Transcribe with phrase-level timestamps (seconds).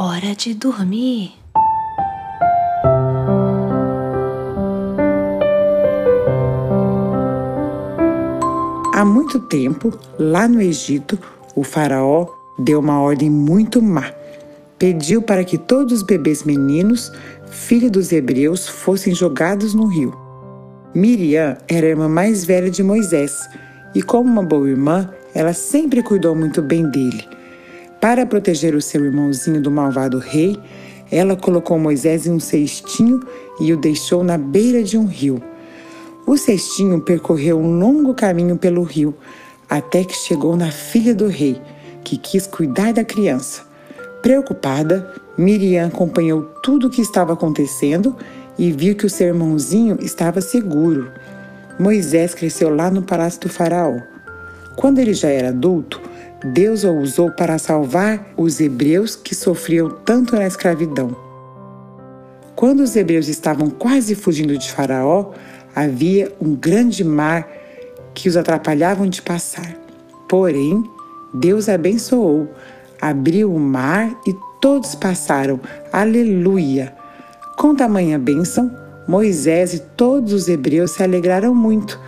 [0.00, 1.32] hora de dormir.
[8.94, 11.18] Há muito tempo, lá no Egito,
[11.56, 12.28] o Faraó
[12.60, 14.12] deu uma ordem muito má.
[14.78, 17.10] Pediu para que todos os bebês meninos,
[17.50, 20.16] filhos dos hebreus, fossem jogados no rio.
[20.94, 23.36] Miriam era a irmã mais velha de Moisés
[23.96, 27.37] e, como uma boa irmã, ela sempre cuidou muito bem dele.
[28.00, 30.56] Para proteger o seu irmãozinho do malvado rei,
[31.10, 33.20] ela colocou Moisés em um cestinho
[33.60, 35.42] e o deixou na beira de um rio.
[36.24, 39.16] O cestinho percorreu um longo caminho pelo rio,
[39.68, 41.60] até que chegou na filha do rei,
[42.04, 43.62] que quis cuidar da criança.
[44.22, 48.16] Preocupada, Miriam acompanhou tudo o que estava acontecendo
[48.56, 51.10] e viu que o seu irmãozinho estava seguro.
[51.78, 53.98] Moisés cresceu lá no palácio do Faraó.
[54.76, 56.07] Quando ele já era adulto,
[56.44, 61.16] Deus o usou para salvar os hebreus que sofriam tanto na escravidão.
[62.54, 65.32] Quando os hebreus estavam quase fugindo de Faraó,
[65.74, 67.48] havia um grande mar
[68.14, 69.76] que os atrapalhavam de passar.
[70.28, 70.84] Porém,
[71.34, 72.48] Deus abençoou,
[73.00, 75.60] abriu o mar e todos passaram.
[75.92, 76.94] Aleluia!
[77.56, 78.70] Com tamanha bênção,
[79.08, 81.98] Moisés e todos os hebreus se alegraram muito,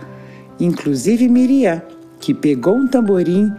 [0.59, 1.81] inclusive Miriam,
[2.19, 3.51] que pegou um tamborim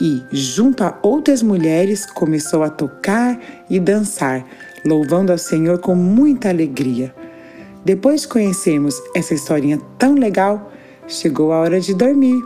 [0.00, 4.44] e, junto a outras mulheres, começou a tocar e dançar,
[4.84, 7.14] louvando ao Senhor com muita alegria.
[7.84, 10.72] Depois de conhecermos essa historinha tão legal,
[11.06, 12.40] chegou a hora de dormir.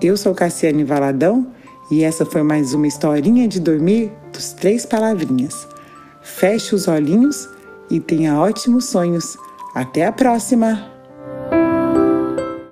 [0.00, 1.46] Eu sou Cassiane Valadão
[1.90, 5.66] e essa foi mais uma historinha de dormir dos Três Palavrinhas.
[6.22, 7.48] Feche os olhinhos
[7.90, 9.38] e tenha ótimos sonhos.
[9.74, 10.95] Até a próxima!